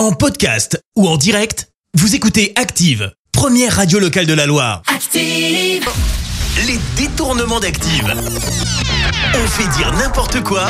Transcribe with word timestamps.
En 0.00 0.12
podcast 0.12 0.82
ou 0.96 1.06
en 1.06 1.18
direct, 1.18 1.68
vous 1.92 2.14
écoutez 2.14 2.54
Active, 2.56 3.12
première 3.32 3.76
radio 3.76 3.98
locale 3.98 4.24
de 4.24 4.32
la 4.32 4.46
Loire. 4.46 4.80
Active. 4.86 5.86
Les 6.66 6.78
détournements 6.96 7.60
d'Active. 7.60 8.10
On 9.34 9.46
fait 9.46 9.68
dire 9.76 9.92
n'importe 9.92 10.42
quoi 10.42 10.68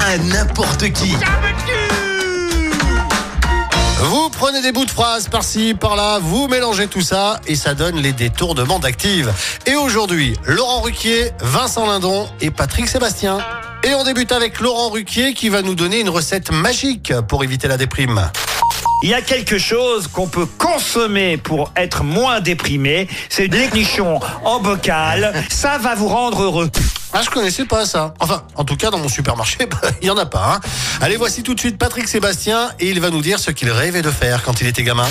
à 0.00 0.18
n'importe 0.18 0.92
qui. 0.92 1.14
Vous 4.02 4.28
prenez 4.36 4.60
des 4.60 4.72
bouts 4.72 4.84
de 4.84 4.90
phrases 4.90 5.28
par-ci, 5.28 5.72
par-là, 5.72 6.18
vous 6.18 6.46
mélangez 6.46 6.88
tout 6.88 7.00
ça 7.00 7.40
et 7.46 7.54
ça 7.54 7.72
donne 7.72 7.96
les 7.96 8.12
détournements 8.12 8.80
d'Active. 8.80 9.32
Et 9.64 9.76
aujourd'hui, 9.76 10.36
Laurent 10.44 10.82
Ruquier, 10.82 11.30
Vincent 11.40 11.86
Lindon 11.86 12.28
et 12.42 12.50
Patrick 12.50 12.86
Sébastien. 12.86 13.38
Et 13.88 13.94
on 13.94 14.04
débute 14.04 14.32
avec 14.32 14.60
Laurent 14.60 14.90
Ruquier 14.90 15.32
qui 15.32 15.48
va 15.48 15.62
nous 15.62 15.74
donner 15.74 16.00
une 16.00 16.10
recette 16.10 16.50
magique 16.52 17.10
pour 17.26 17.42
éviter 17.42 17.68
la 17.68 17.78
déprime. 17.78 18.30
Il 19.02 19.08
y 19.08 19.14
a 19.14 19.22
quelque 19.22 19.56
chose 19.56 20.08
qu'on 20.08 20.26
peut 20.28 20.44
consommer 20.44 21.38
pour 21.38 21.72
être 21.74 22.04
moins 22.04 22.40
déprimé, 22.40 23.08
c'est 23.30 23.48
des 23.48 23.70
nichons 23.70 24.20
en 24.44 24.60
bocal. 24.60 25.32
Ça 25.48 25.78
va 25.78 25.94
vous 25.94 26.08
rendre 26.08 26.42
heureux. 26.42 26.70
Ah, 27.14 27.22
je 27.24 27.30
connaissais 27.30 27.64
pas 27.64 27.86
ça. 27.86 28.12
Enfin, 28.20 28.42
en 28.56 28.64
tout 28.64 28.76
cas, 28.76 28.90
dans 28.90 28.98
mon 28.98 29.08
supermarché, 29.08 29.64
bah, 29.70 29.80
il 30.02 30.08
y 30.08 30.10
en 30.10 30.18
a 30.18 30.26
pas. 30.26 30.56
hein. 30.56 30.60
Allez, 31.00 31.16
voici 31.16 31.42
tout 31.42 31.54
de 31.54 31.60
suite 31.60 31.78
Patrick 31.78 32.08
Sébastien 32.08 32.70
et 32.78 32.90
il 32.90 33.00
va 33.00 33.08
nous 33.08 33.22
dire 33.22 33.38
ce 33.38 33.50
qu'il 33.50 33.70
rêvait 33.70 34.02
de 34.02 34.10
faire 34.10 34.42
quand 34.42 34.60
il 34.60 34.66
était 34.66 34.82
gamin. 34.82 35.08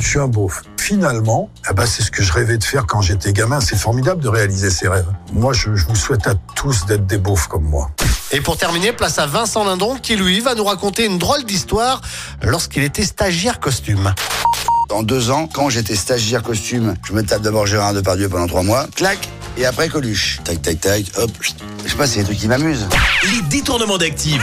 Je 0.00 0.06
suis 0.06 0.18
un 0.20 0.28
beauf. 0.28 0.62
Finalement, 0.88 1.50
eh 1.70 1.74
ben, 1.74 1.84
c'est 1.84 2.02
ce 2.02 2.10
que 2.10 2.22
je 2.22 2.32
rêvais 2.32 2.56
de 2.56 2.64
faire 2.64 2.86
quand 2.86 3.02
j'étais 3.02 3.34
gamin. 3.34 3.60
C'est 3.60 3.76
formidable 3.76 4.22
de 4.22 4.28
réaliser 4.30 4.70
ses 4.70 4.88
rêves. 4.88 5.04
Moi, 5.34 5.52
je, 5.52 5.76
je 5.76 5.84
vous 5.84 5.94
souhaite 5.94 6.26
à 6.26 6.32
tous 6.54 6.86
d'être 6.86 7.06
des 7.06 7.18
beaufs 7.18 7.46
comme 7.46 7.64
moi. 7.64 7.90
Et 8.32 8.40
pour 8.40 8.56
terminer, 8.56 8.94
place 8.94 9.18
à 9.18 9.26
Vincent 9.26 9.64
Lindon 9.64 9.98
qui, 10.00 10.16
lui, 10.16 10.40
va 10.40 10.54
nous 10.54 10.64
raconter 10.64 11.04
une 11.04 11.18
drôle 11.18 11.44
d'histoire 11.44 12.00
lorsqu'il 12.42 12.84
était 12.84 13.04
stagiaire 13.04 13.60
costume. 13.60 14.14
En 14.90 15.02
deux 15.02 15.30
ans, 15.30 15.46
quand 15.52 15.68
j'étais 15.68 15.94
stagiaire 15.94 16.42
costume, 16.42 16.94
je 17.06 17.12
me 17.12 17.22
tape 17.22 17.42
d'abord 17.42 17.66
Gérard 17.66 17.92
Depardieu 17.92 18.30
pendant 18.30 18.46
trois 18.46 18.62
mois, 18.62 18.86
clac, 18.96 19.28
et 19.58 19.66
après 19.66 19.90
Coluche. 19.90 20.40
Tac, 20.42 20.62
tac, 20.62 20.80
tac, 20.80 21.04
hop. 21.18 21.30
Je 21.84 21.90
sais 21.90 21.96
pas, 21.96 22.06
c'est 22.06 22.20
des 22.20 22.24
trucs 22.24 22.38
qui 22.38 22.48
m'amusent. 22.48 22.88
Les 23.24 23.42
détournements 23.42 23.98
d'Active. 23.98 24.42